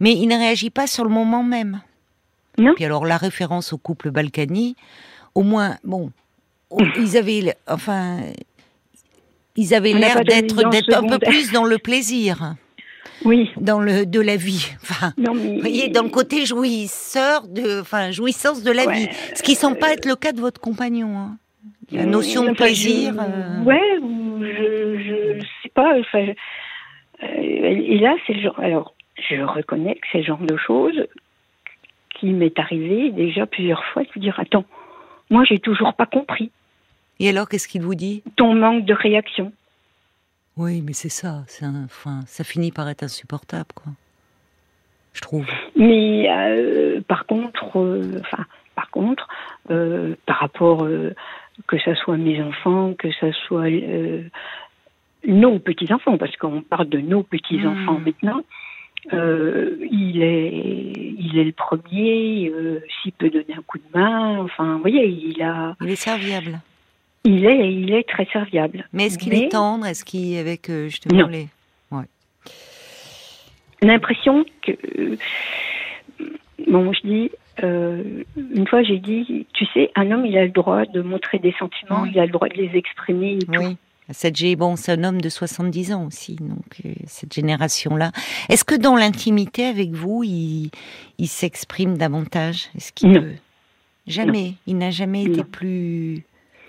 [0.00, 1.80] mais il ne réagit pas sur le moment même.
[2.58, 2.74] Non.
[2.74, 4.76] Puis alors la référence au couple Balkany,
[5.34, 6.10] au moins, bon,
[6.98, 8.20] ils avaient, enfin,
[9.56, 12.54] ils avaient l'air d'être un peu plus dans le plaisir.
[13.24, 13.50] Oui.
[13.56, 14.66] Dans le de la vie.
[14.82, 19.08] Enfin, vous voyez, dans le côté jouisseur de, enfin, jouissance de la vie.
[19.34, 21.16] Ce qui semble pas être le cas de votre compagnon.
[21.16, 21.36] Hein.
[21.90, 23.14] La notion de plaisir.
[23.18, 23.62] Euh...
[23.62, 25.98] Ouais, je, je sais pas.
[26.00, 26.34] Enfin, euh,
[27.24, 28.58] et là, c'est le genre.
[28.60, 31.06] Alors, je reconnais que c'est le genre de choses
[32.10, 34.64] qui m'est arrivé déjà plusieurs fois de dire attends,
[35.30, 36.50] moi j'ai toujours pas compris.
[37.20, 38.22] Et alors, qu'est-ce qu'il vous dit?
[38.36, 39.52] Ton manque de réaction.
[40.56, 41.44] Oui, mais c'est ça.
[41.84, 43.92] enfin, ça finit par être insupportable, quoi.
[45.12, 45.46] Je trouve.
[45.76, 49.28] Mais euh, par contre, euh, enfin, par contre,
[49.70, 50.88] euh, par rapport
[51.68, 53.68] que ce soit mes enfants, que ce soit
[55.26, 58.04] nos petits enfants, parce qu'on parle de nos petits enfants hmm.
[58.04, 58.42] maintenant.
[59.12, 62.52] il est, il est le premier.
[63.02, 65.76] S'il peut donner un coup de main, enfin, vous voyez, il a.
[65.80, 66.60] Il est serviable.
[67.24, 68.86] Il est, il est très serviable.
[68.92, 69.86] Mais est-ce qu'il est tendre?
[69.86, 71.48] Est-ce qu'il avec euh, justement les
[71.90, 72.04] ouais.
[73.80, 75.16] L'impression que euh,
[76.68, 77.30] bon, je dis
[77.62, 81.38] euh, une fois j'ai dit, tu sais, un homme il a le droit de montrer
[81.38, 83.38] des sentiments, il a le droit de les exprimer.
[83.38, 83.76] Et oui.
[84.10, 88.12] Cette, bon, c'est un homme de 70 ans aussi, donc cette génération-là.
[88.50, 90.70] Est-ce que dans l'intimité avec vous, il,
[91.18, 92.68] il s'exprime davantage?
[92.76, 93.32] Est-ce qu'il peut?
[94.06, 94.54] Jamais.
[94.66, 96.22] Il n'a jamais été plus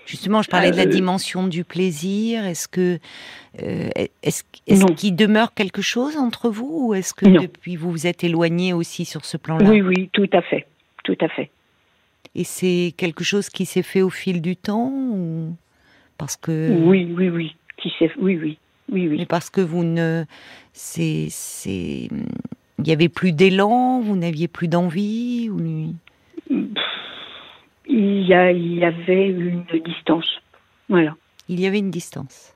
[0.06, 2.46] Justement, je parlais de la euh, dimension du plaisir.
[2.46, 3.00] Est-ce que
[3.62, 3.88] euh,
[4.22, 4.44] est-ce
[4.94, 9.04] qu'il demeure quelque chose entre vous ou est-ce que depuis vous vous êtes éloigné aussi
[9.04, 9.68] sur ce plan-là?
[9.68, 10.66] Oui, oui, tout à fait,
[11.02, 11.50] tout à fait.
[12.36, 15.54] Et c'est quelque chose qui s'est fait au fil du temps ou?
[16.18, 18.58] Parce que Oui, oui, oui, qui s'est, oui, oui,
[18.90, 19.16] oui, oui.
[19.18, 20.24] Mais parce que vous ne,
[20.72, 22.08] c'est, c'est,
[22.78, 25.94] il y avait plus d'élan, vous n'aviez plus d'envie ou
[27.88, 30.28] il y, a, il y avait une distance.
[30.88, 31.14] Voilà.
[31.48, 32.54] Il y avait une distance.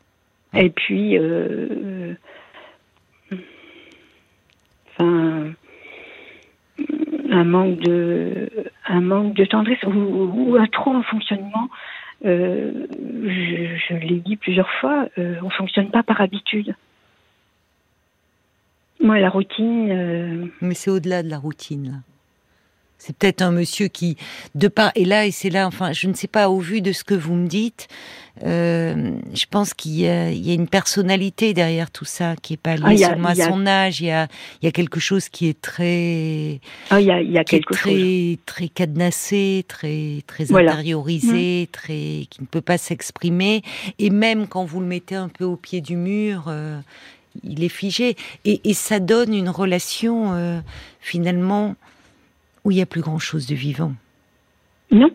[0.55, 2.15] Et puis, euh,
[4.91, 5.53] enfin,
[7.31, 8.51] un manque de,
[8.87, 11.69] un manque de tendresse ou, un trop en fonctionnement.
[12.25, 16.75] Euh, je, l'ai dit plusieurs fois, euh, on fonctionne pas par habitude.
[19.03, 20.51] Moi, la routine.
[20.61, 21.91] Mais c'est au-delà de la routine.
[21.91, 21.97] Là.
[23.01, 24.19] C'est peut-être un monsieur qui,
[24.55, 26.93] de part et là et c'est là, enfin, je ne sais pas au vu de
[26.93, 27.89] ce que vous me dites,
[28.45, 33.03] euh, je pense qu'il y, a une personnalité derrière tout ça qui est pas liée
[33.05, 34.01] ah, seulement à son âge.
[34.01, 34.29] Il y a,
[34.61, 36.61] il y a quelque chose qui est très,
[36.91, 38.37] ah, il y a, il y a quelque très, chose.
[38.45, 41.73] très cadenassé, très, très intériorisé, mmh.
[41.73, 43.63] très, qui ne peut pas s'exprimer.
[43.99, 46.45] Et même quand vous le mettez un peu au pied du mur.
[46.49, 46.79] Euh,
[47.45, 50.59] il est figé et, et, ça donne une relation euh,
[51.01, 51.77] finalement
[52.65, 53.93] où il n'y a plus grand-chose de vivant.
[54.91, 55.11] Non.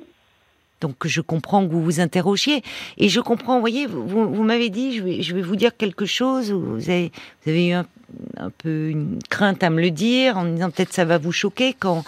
[0.82, 2.62] Donc je comprends que vous vous interrogiez
[2.98, 6.06] et je comprends, vous voyez, vous, m'avez dit, je vais, je vais, vous dire quelque
[6.06, 7.12] chose, vous avez,
[7.44, 7.86] vous avez eu un,
[8.58, 12.04] peu une crainte à me le dire en disant peut-être ça va vous choquer quand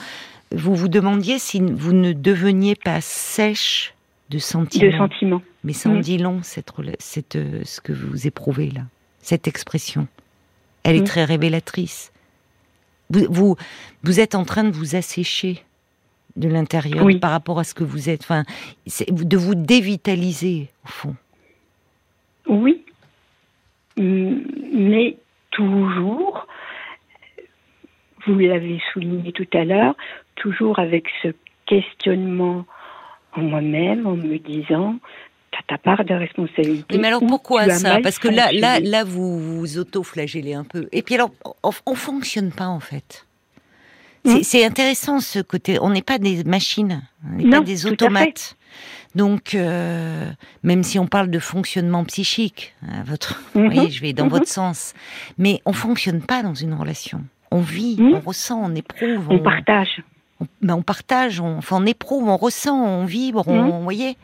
[0.51, 3.93] vous vous demandiez si vous ne deveniez pas sèche
[4.29, 4.85] de sentiments.
[4.85, 5.41] De sentiments.
[5.63, 8.81] Mais ça en dit long, cette, cette, ce que vous éprouvez là,
[9.21, 10.07] cette expression.
[10.83, 12.11] Elle est très révélatrice.
[13.09, 13.55] Vous,
[14.03, 15.63] vous, êtes en train de vous assécher
[16.35, 18.21] de l'intérieur par rapport à ce que vous êtes.
[18.21, 18.43] Enfin,
[19.09, 21.15] de vous dévitaliser, au fond.
[22.47, 22.83] Oui.
[23.97, 25.17] Mais
[25.51, 26.47] toujours,
[28.25, 29.95] vous l'avez souligné tout à l'heure,
[30.35, 31.29] toujours avec ce
[31.65, 32.65] questionnement
[33.33, 34.99] en moi-même, en me disant
[35.67, 36.97] ta part de responsabilité.
[36.97, 40.87] Mais alors pourquoi ça Parce que là, là, là, vous vous auto-flagellez un peu.
[40.91, 41.31] Et puis alors,
[41.63, 43.25] on, on fonctionne pas en fait.
[44.43, 44.67] C'est hmm.
[44.67, 45.79] intéressant ce côté.
[45.79, 48.57] On n'est pas des machines, on n'est pas des automates.
[49.15, 50.29] Donc, euh,
[50.63, 53.89] même si on parle de fonctionnement psychique, hein, votre, mhm.
[53.89, 54.31] je vais dans mhm.
[54.31, 54.93] votre sens,
[55.37, 57.23] mais on fonctionne pas dans une relation.
[57.49, 58.15] On vit, hmm.
[58.15, 59.27] on ressent, on éprouve.
[59.29, 60.03] On, partage.
[60.39, 63.69] On, ben on partage, on, enfin, on éprouve, on ressent, on vibre, on, hmm.
[63.71, 64.17] vous voyez.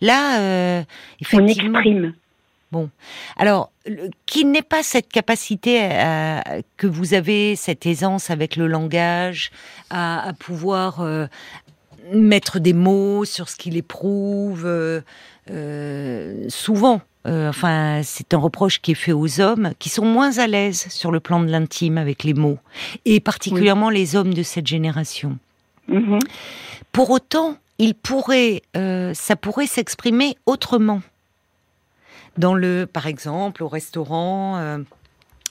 [0.00, 0.82] Là, euh,
[1.20, 2.14] effectivement, on exprime.
[2.70, 2.90] Bon,
[3.36, 3.72] alors
[4.26, 5.80] qu'il n'ait pas cette capacité
[6.76, 9.50] que vous avez, cette aisance avec le langage,
[9.88, 11.26] à, pouvoir euh,
[12.12, 15.00] mettre des mots sur ce qu'il éprouve, euh,
[15.50, 17.00] euh, souvent.
[17.24, 21.10] enfin, c'est un reproche qui est fait aux hommes qui sont moins à l'aise sur
[21.10, 22.58] le plan de l'intime avec les mots,
[23.06, 25.38] et particulièrement les hommes de cette génération.
[25.90, 26.20] Mm-hmm.
[26.92, 31.00] Pour autant, il pourrait, ça pourrait s'exprimer autrement
[32.38, 34.56] dans le, par exemple, au restaurant.
[34.56, 34.78] Euh,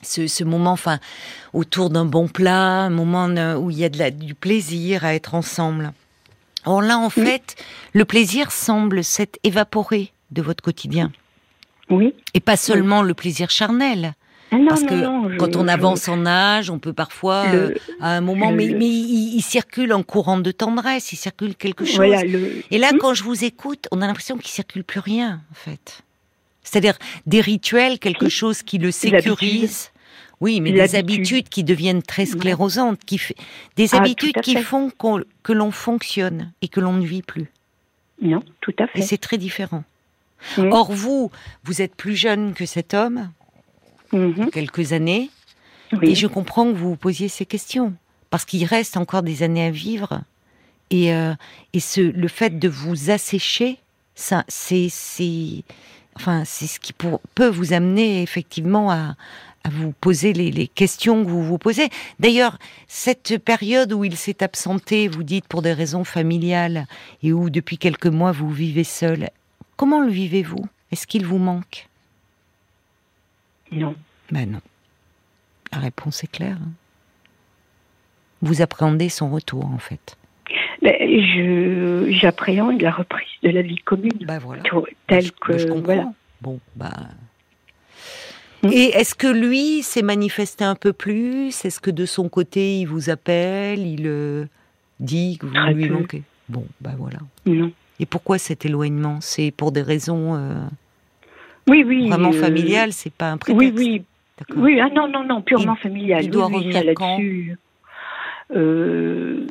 [0.02, 1.00] ce, moment, enfin,
[1.54, 5.14] autour d'un bon plat, un moment où il y a de la, du plaisir à
[5.14, 5.92] être ensemble.
[6.66, 7.56] Or là, en fait,
[7.94, 11.12] le plaisir semble s'être évaporé de votre quotidien.
[11.90, 12.14] Oui.
[12.34, 14.14] Et pas seulement le plaisir charnel.
[14.52, 18.52] Ah parce que quand on avance en âge, on peut parfois, euh, à un moment,
[18.52, 22.16] mais, mais il, circule un courant de tendresse, il circule quelque chose.
[22.72, 26.04] Et là, quand je vous écoute, on a l'impression qu'il circule plus rien, en fait.
[26.64, 29.92] C'est-à-dire des rituels, quelque chose qui le sécurise.
[30.40, 33.36] Oui, mais des habitudes qui deviennent très sclérosantes, qui fait,
[33.76, 34.92] des ah, habitudes qui font
[35.44, 37.48] que l'on fonctionne et que l'on ne vit plus.
[38.22, 39.00] Non, tout à fait.
[39.00, 39.84] Et c'est très différent.
[40.58, 41.32] Or, vous,
[41.64, 43.32] vous êtes plus jeune que cet homme,
[44.12, 44.50] mhm.
[44.52, 45.30] quelques années,
[46.02, 47.94] et je comprends que vous vous posiez ces questions,
[48.30, 50.22] parce qu'il reste encore des années à vivre,
[50.90, 51.34] et, euh,
[51.74, 53.78] et ce, le fait de vous assécher,
[54.16, 54.90] ça, c'est
[56.18, 59.16] Enfin, c'est ce qui peut vous amener effectivement à,
[59.70, 61.90] vous poser les, questions que vous vous posez.
[62.20, 66.88] D'ailleurs, cette période où il s'est absenté, vous dites pour des raisons familiales,
[67.22, 69.30] et où depuis quelques mois vous vivez seul,
[69.76, 70.66] comment le vivez-vous?
[70.92, 71.90] Est-ce qu'il vous manque?
[73.72, 73.96] Non.
[74.32, 74.62] Ben non.
[75.72, 76.58] La réponse est claire.
[76.62, 76.72] Hein.
[78.42, 80.18] Vous appréhendez son retour, en fait.
[80.82, 84.12] Ben, je, j'appréhende la reprise de la vie commune.
[84.22, 84.64] Bah voilà.
[85.08, 86.12] Telle que, voilà.
[86.42, 86.92] Bon, bah.
[88.64, 88.70] Hmm.
[88.72, 91.66] Et est-ce que lui s'est manifesté un peu plus?
[91.66, 94.46] Est-ce que de son côté, il vous appelle Il euh,
[95.00, 96.24] dit que vous lui manquez?
[96.48, 97.20] Bon, bah voilà.
[97.46, 97.72] Non.
[98.00, 99.20] Et pourquoi cet éloignement?
[99.22, 100.56] C'est pour des raisons euh,
[101.68, 104.04] oui, oui, vraiment euh, familiales C'est pas un prétexte Oui, oui.
[104.56, 106.24] Oui, ah non, non, non, purement familial.
[106.24, 107.20] Il doit revenir quand
[108.56, 109.46] euh,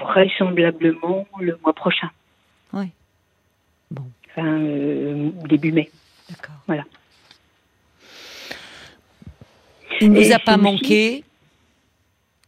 [0.00, 2.08] vraisemblablement le mois prochain.
[2.72, 2.86] Oui.
[3.90, 4.04] Bon.
[4.30, 5.90] Enfin, euh, début mai.
[6.30, 6.54] D'accord.
[6.66, 6.84] Voilà.
[10.00, 11.24] Il ne nous a pas manqué.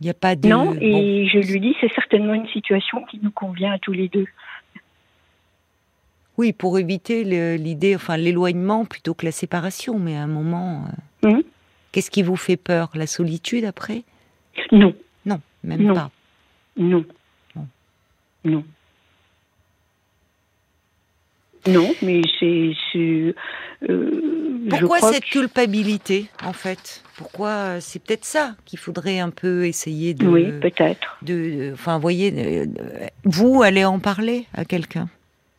[0.00, 0.48] Il n'y a pas de.
[0.48, 4.08] Non, et je lui dis, c'est certainement une situation qui nous convient à tous les
[4.08, 4.26] deux.
[6.38, 7.24] Oui, pour éviter
[7.58, 10.84] l'idée, enfin l'éloignement plutôt que la séparation, mais à un moment.
[11.24, 11.42] Euh, hum.
[11.90, 12.90] Qu'est-ce qui vous fait peur?
[12.94, 14.04] La solitude après?
[14.70, 14.94] Non.
[15.26, 16.10] Non, même pas.
[16.76, 17.04] Non.
[18.44, 18.64] Non.
[21.66, 22.72] Non, mais c'est.
[23.88, 27.02] Euh, Pourquoi cette culpabilité, en fait?
[27.16, 30.26] Pourquoi euh, c'est peut-être ça qu'il faudrait un peu essayer de.
[30.26, 31.18] Oui, peut-être.
[31.22, 32.66] De, enfin, voyez,
[33.24, 35.08] vous allez en parler à quelqu'un.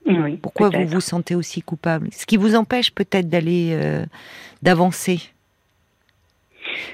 [0.10, 0.38] Oui.
[0.38, 2.10] Pourquoi vous vous sentez aussi coupable?
[2.12, 4.06] Ce qui vous empêche peut-être d'aller euh,
[4.62, 5.20] d'avancer.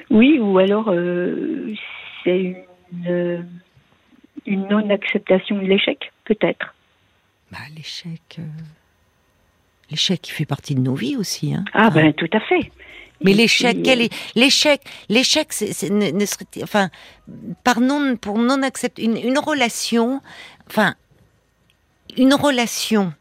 [0.10, 0.93] Oui, ou alors
[2.23, 3.45] c'est une
[4.45, 6.73] une non-acceptation de l'échec, peut-être.
[7.51, 8.43] Bah, l'échec, euh,
[9.89, 11.54] l'échec, il fait partie de nos vies aussi.
[11.54, 11.65] Hein.
[11.73, 12.71] Ah ben tout à fait.
[13.23, 16.89] Mais l'échec, quel est l'échec L'échec, c'est, ne, serait, enfin,
[17.63, 20.21] par non, pour non accepter une, relation,
[20.67, 20.95] enfin,
[22.17, 23.13] une relation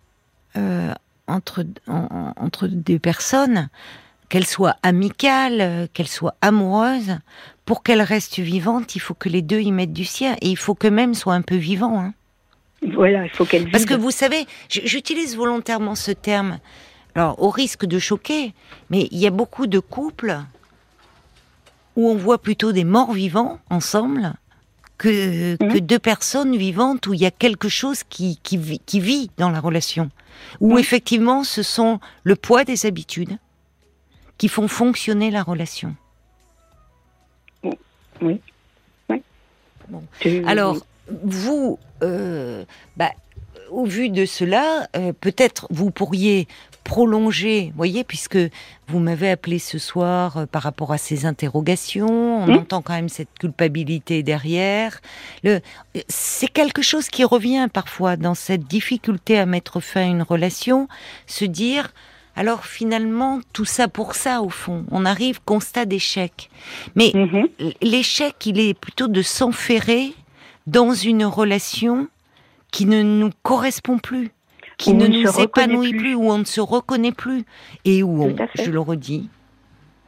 [0.56, 0.92] euh,
[1.26, 3.68] entre entre deux personnes,
[4.28, 7.18] qu'elle soit amicale, qu'elle soit amoureuse,
[7.64, 10.56] pour qu'elle reste vivante, il faut que les deux y mettent du sien et il
[10.56, 11.98] faut qu'eux-mêmes soient un peu vivants.
[11.98, 12.14] Hein.
[12.92, 16.58] Voilà, il faut qu'elle Parce que vous savez, j'utilise volontairement ce terme,
[17.14, 18.52] alors au risque de choquer,
[18.90, 20.38] mais il y a beaucoup de couples
[21.96, 24.34] où on voit plutôt des morts vivants ensemble
[24.98, 25.72] que, mmh.
[25.72, 29.30] que deux personnes vivantes où il y a quelque chose qui, qui, vit, qui vit
[29.36, 30.10] dans la relation.
[30.60, 30.78] Où mmh.
[30.78, 33.38] effectivement ce sont le poids des habitudes
[34.38, 35.94] qui font fonctionner la relation.
[38.20, 38.40] Oui.
[40.46, 40.78] Alors,
[41.08, 42.64] vous, euh,
[42.96, 43.10] bah,
[43.70, 46.48] au vu de cela, euh, peut-être vous pourriez
[46.84, 48.38] prolonger, voyez, puisque
[48.88, 53.08] vous m'avez appelé ce soir euh, par rapport à ces interrogations, on entend quand même
[53.08, 55.00] cette culpabilité derrière.
[56.08, 60.88] c'est quelque chose qui revient parfois dans cette difficulté à mettre fin à une relation,
[61.26, 61.92] se dire
[62.36, 66.50] alors finalement, tout ça pour ça, au fond, on arrive constat d'échec.
[66.96, 67.48] Mais mhm.
[67.80, 70.12] l'échec, il est plutôt de s'enferrer
[70.66, 72.08] dans une relation
[72.72, 74.32] qui ne nous correspond plus.
[74.78, 75.98] Qui ne nous épanouit plus.
[75.98, 76.14] plus.
[76.14, 77.44] où on ne se reconnaît plus,
[77.84, 79.28] et où on, je le redis,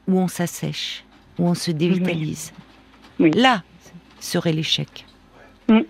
[0.08, 1.04] où on s'assèche,
[1.38, 2.52] où on se dévitalise.
[3.18, 3.30] Oui.
[3.32, 3.62] Là
[4.20, 5.06] serait l'échec.
[5.68, 5.80] Mm.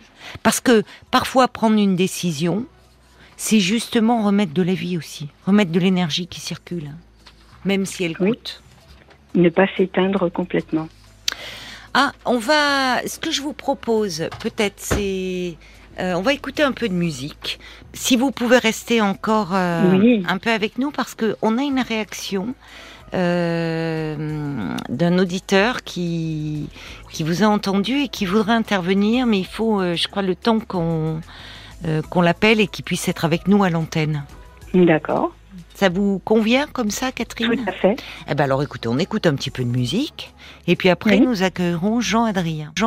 [0.43, 2.67] Parce que parfois prendre une décision,
[3.37, 6.91] c'est justement remettre de la vie aussi, remettre de l'énergie qui circule,
[7.65, 8.63] même si elle coûte.
[9.35, 10.89] Ne pas s'éteindre complètement.
[11.93, 13.07] Ah, on va.
[13.07, 15.57] Ce que je vous propose, peut-être, c'est.
[15.99, 17.59] Euh, on va écouter un peu de musique.
[17.93, 20.25] Si vous pouvez rester encore euh, Oui.
[20.29, 22.55] un peu avec nous, parce que on a une réaction
[23.15, 26.69] euh, d'un auditeur qui
[27.13, 30.61] qui vous a entendu et qui voudrait intervenir, mais il faut, je crois, le temps
[30.61, 31.21] qu'on
[32.11, 34.25] qu'on l'appelle et qu'il puisse être avec nous à l'antenne.
[34.75, 35.33] D'accord.
[35.75, 37.97] Ça vous convient comme ça, Tout Catherine à fait.
[38.31, 40.33] Eh ben alors, écoutez, on écoute un petit peu de musique
[40.67, 41.27] et puis après Oui.
[41.27, 42.73] nous accueillerons Jean Adrien.
[42.77, 42.85] Jean